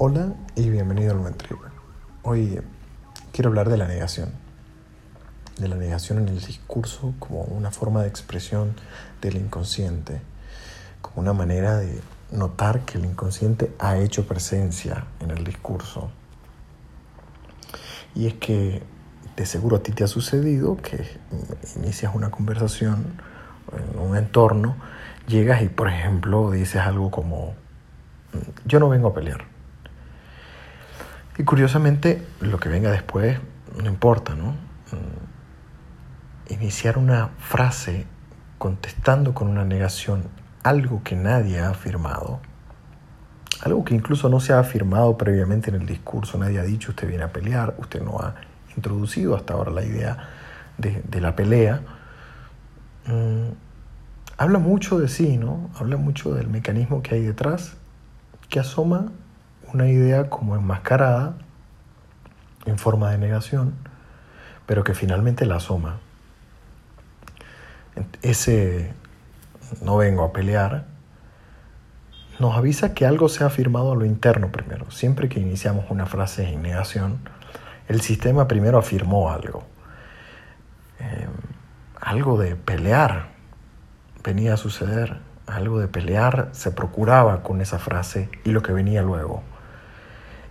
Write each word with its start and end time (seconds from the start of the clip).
Hola 0.00 0.32
y 0.54 0.70
bienvenido 0.70 1.10
al 1.10 1.34
Trip. 1.34 1.58
Hoy 2.22 2.60
quiero 3.32 3.48
hablar 3.48 3.68
de 3.68 3.76
la 3.76 3.88
negación, 3.88 4.30
de 5.58 5.66
la 5.66 5.74
negación 5.74 6.18
en 6.18 6.28
el 6.28 6.38
discurso 6.38 7.14
como 7.18 7.40
una 7.42 7.72
forma 7.72 8.02
de 8.02 8.08
expresión 8.08 8.76
del 9.20 9.34
inconsciente, 9.34 10.20
como 11.02 11.22
una 11.22 11.32
manera 11.32 11.78
de 11.78 12.00
notar 12.30 12.82
que 12.82 12.98
el 12.98 13.06
inconsciente 13.06 13.74
ha 13.80 13.98
hecho 13.98 14.24
presencia 14.28 15.04
en 15.18 15.32
el 15.32 15.42
discurso. 15.42 16.12
Y 18.14 18.28
es 18.28 18.34
que 18.34 18.84
de 19.34 19.46
seguro 19.46 19.78
a 19.78 19.82
ti 19.82 19.90
te 19.90 20.04
ha 20.04 20.06
sucedido 20.06 20.76
que 20.76 21.18
inicias 21.74 22.14
una 22.14 22.30
conversación 22.30 23.20
en 23.72 23.98
un 23.98 24.16
entorno, 24.16 24.76
llegas 25.26 25.60
y 25.62 25.68
por 25.68 25.88
ejemplo 25.88 26.52
dices 26.52 26.82
algo 26.82 27.10
como, 27.10 27.54
yo 28.64 28.78
no 28.78 28.88
vengo 28.88 29.08
a 29.08 29.14
pelear 29.14 29.57
y 31.38 31.44
curiosamente, 31.44 32.26
lo 32.40 32.58
que 32.58 32.68
venga 32.68 32.90
después 32.90 33.38
no 33.80 33.88
importa, 33.88 34.34
¿no? 34.34 34.50
Mm, 34.92 36.52
iniciar 36.52 36.98
una 36.98 37.28
frase 37.38 38.06
contestando 38.58 39.34
con 39.34 39.48
una 39.48 39.64
negación 39.64 40.24
algo 40.64 41.02
que 41.04 41.14
nadie 41.14 41.60
ha 41.60 41.70
afirmado, 41.70 42.40
algo 43.62 43.84
que 43.84 43.94
incluso 43.94 44.28
no 44.28 44.40
se 44.40 44.52
ha 44.52 44.58
afirmado 44.58 45.16
previamente 45.16 45.70
en 45.70 45.76
el 45.76 45.86
discurso, 45.86 46.38
nadie 46.38 46.58
ha 46.58 46.64
dicho 46.64 46.90
usted 46.90 47.06
viene 47.06 47.24
a 47.24 47.32
pelear, 47.32 47.76
usted 47.78 48.02
no 48.02 48.18
ha 48.18 48.34
introducido 48.76 49.36
hasta 49.36 49.54
ahora 49.54 49.70
la 49.70 49.84
idea 49.84 50.28
de, 50.76 51.20
la 51.20 51.36
pelea, 51.36 51.82
mm, 53.06 53.50
habla 54.36 54.58
mucho 54.58 54.98
de 54.98 55.08
sí, 55.08 55.36
¿no? 55.36 55.70
Habla 55.78 55.96
mucho 55.96 56.34
del 56.34 56.48
mecanismo 56.48 57.02
que 57.02 57.14
hay 57.14 57.22
detrás, 57.22 57.76
que 58.48 58.60
asoma 58.60 59.12
una 59.72 59.88
idea 59.88 60.30
como 60.30 60.56
enmascarada 60.56 61.34
en 62.66 62.78
forma 62.78 63.10
de 63.10 63.18
negación, 63.18 63.74
pero 64.66 64.84
que 64.84 64.94
finalmente 64.94 65.46
la 65.46 65.56
asoma. 65.56 65.98
Ese 68.22 68.92
no 69.82 69.96
vengo 69.96 70.24
a 70.24 70.32
pelear 70.32 70.86
nos 72.38 72.56
avisa 72.56 72.94
que 72.94 73.04
algo 73.04 73.28
se 73.28 73.42
ha 73.42 73.48
afirmado 73.48 73.92
a 73.92 73.96
lo 73.96 74.04
interno 74.04 74.52
primero. 74.52 74.90
Siempre 74.90 75.28
que 75.28 75.40
iniciamos 75.40 75.86
una 75.90 76.06
frase 76.06 76.48
en 76.48 76.62
negación, 76.62 77.18
el 77.88 78.00
sistema 78.00 78.46
primero 78.46 78.78
afirmó 78.78 79.30
algo. 79.32 79.64
Em, 81.00 81.30
algo 82.00 82.38
de 82.38 82.54
pelear 82.54 83.30
venía 84.22 84.54
a 84.54 84.56
suceder, 84.56 85.18
algo 85.46 85.80
de 85.80 85.88
pelear 85.88 86.50
se 86.52 86.70
procuraba 86.70 87.42
con 87.42 87.60
esa 87.60 87.78
frase 87.78 88.28
y 88.44 88.50
lo 88.50 88.62
que 88.62 88.72
venía 88.72 89.02
luego. 89.02 89.42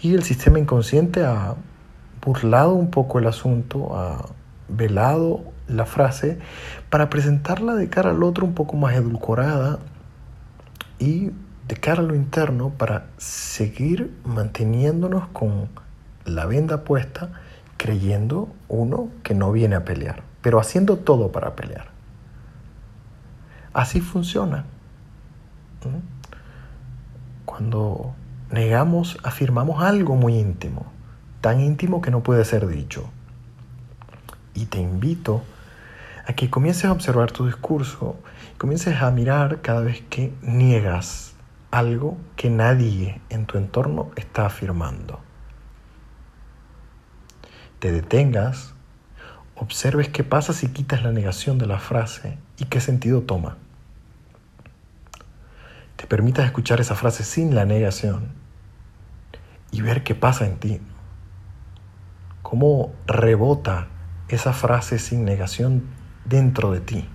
Y 0.00 0.14
el 0.14 0.22
sistema 0.22 0.58
inconsciente 0.58 1.24
ha 1.24 1.56
burlado 2.24 2.74
un 2.74 2.90
poco 2.90 3.18
el 3.18 3.26
asunto, 3.26 3.96
ha 3.96 4.26
velado 4.68 5.42
la 5.66 5.86
frase 5.86 6.38
para 6.90 7.10
presentarla 7.10 7.74
de 7.74 7.88
cara 7.88 8.10
al 8.10 8.22
otro 8.22 8.44
un 8.46 8.54
poco 8.54 8.76
más 8.76 8.94
edulcorada 8.94 9.78
y 10.98 11.30
de 11.66 11.76
cara 11.76 12.00
a 12.00 12.04
lo 12.04 12.14
interno 12.14 12.70
para 12.70 13.06
seguir 13.18 14.14
manteniéndonos 14.24 15.28
con 15.28 15.68
la 16.24 16.46
venda 16.46 16.84
puesta, 16.84 17.30
creyendo 17.76 18.48
uno 18.68 19.08
que 19.22 19.34
no 19.34 19.52
viene 19.52 19.76
a 19.76 19.84
pelear, 19.84 20.22
pero 20.42 20.60
haciendo 20.60 20.96
todo 20.96 21.32
para 21.32 21.54
pelear. 21.54 21.88
Así 23.72 24.00
funciona. 24.00 24.64
Cuando 27.44 28.14
negamos, 28.50 29.18
afirmamos 29.22 29.82
algo 29.82 30.16
muy 30.16 30.38
íntimo, 30.38 30.86
tan 31.40 31.60
íntimo 31.60 32.00
que 32.00 32.10
no 32.10 32.22
puede 32.22 32.44
ser 32.44 32.66
dicho. 32.66 33.08
Y 34.54 34.66
te 34.66 34.78
invito 34.78 35.42
a 36.26 36.32
que 36.32 36.50
comiences 36.50 36.86
a 36.86 36.92
observar 36.92 37.30
tu 37.30 37.46
discurso, 37.46 38.16
comiences 38.56 39.00
a 39.00 39.10
mirar 39.10 39.60
cada 39.60 39.80
vez 39.80 40.02
que 40.08 40.32
niegas 40.42 41.34
algo 41.70 42.16
que 42.36 42.50
nadie 42.50 43.20
en 43.28 43.46
tu 43.46 43.58
entorno 43.58 44.10
está 44.16 44.46
afirmando. 44.46 45.20
Te 47.78 47.92
detengas, 47.92 48.74
observes 49.54 50.08
qué 50.08 50.24
pasa 50.24 50.52
si 50.52 50.68
quitas 50.68 51.02
la 51.02 51.12
negación 51.12 51.58
de 51.58 51.66
la 51.66 51.78
frase 51.78 52.38
y 52.58 52.64
qué 52.64 52.80
sentido 52.80 53.22
toma 53.22 53.56
te 55.98 56.06
permitas 56.06 56.46
escuchar 56.46 56.80
esa 56.80 56.94
frase 56.94 57.24
sin 57.24 57.56
la 57.56 57.64
negación 57.64 58.28
y 59.72 59.80
ver 59.80 60.04
qué 60.04 60.14
pasa 60.14 60.46
en 60.46 60.56
ti. 60.58 60.80
Cómo 62.42 62.92
rebota 63.08 63.88
esa 64.28 64.52
frase 64.52 65.00
sin 65.00 65.24
negación 65.24 65.82
dentro 66.24 66.70
de 66.70 66.80
ti. 66.80 67.08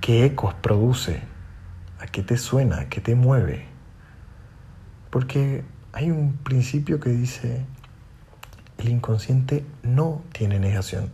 ¿Qué 0.00 0.24
ecos 0.24 0.54
produce? 0.54 1.22
¿A 1.98 2.06
qué 2.06 2.22
te 2.22 2.36
suena? 2.36 2.82
¿A 2.82 2.88
qué 2.88 3.00
te 3.00 3.16
mueve? 3.16 3.66
Porque 5.10 5.64
hay 5.92 6.12
un 6.12 6.34
principio 6.34 7.00
que 7.00 7.10
dice, 7.10 7.66
el 8.78 8.90
inconsciente 8.90 9.66
no 9.82 10.22
tiene 10.30 10.60
negación. 10.60 11.10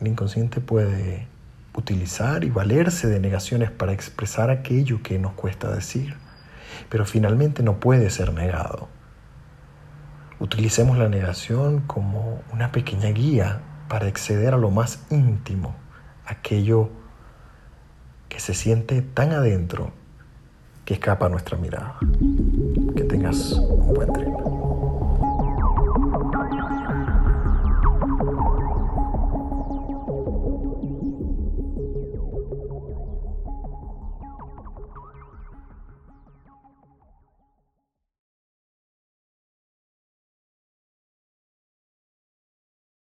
El 0.00 0.08
inconsciente 0.08 0.60
puede 0.60 1.28
utilizar 1.74 2.44
y 2.44 2.50
valerse 2.50 3.08
de 3.08 3.20
negaciones 3.20 3.70
para 3.70 3.92
expresar 3.92 4.50
aquello 4.50 5.02
que 5.02 5.18
nos 5.18 5.32
cuesta 5.32 5.70
decir, 5.74 6.16
pero 6.88 7.04
finalmente 7.04 7.62
no 7.62 7.80
puede 7.80 8.10
ser 8.10 8.32
negado. 8.32 8.88
Utilicemos 10.38 10.98
la 10.98 11.08
negación 11.08 11.80
como 11.80 12.42
una 12.52 12.72
pequeña 12.72 13.10
guía 13.10 13.60
para 13.88 14.06
acceder 14.06 14.54
a 14.54 14.58
lo 14.58 14.70
más 14.70 15.04
íntimo, 15.10 15.76
aquello 16.26 16.90
que 18.28 18.40
se 18.40 18.54
siente 18.54 19.02
tan 19.02 19.32
adentro 19.32 19.92
que 20.84 20.94
escapa 20.94 21.26
a 21.26 21.28
nuestra 21.28 21.56
mirada. 21.56 21.98
Que 22.96 23.04
tengas 23.04 23.52
un 23.52 23.94
buen 23.94 24.12
tren. 24.12 24.61